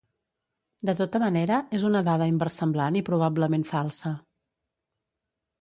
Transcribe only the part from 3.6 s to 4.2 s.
falsa.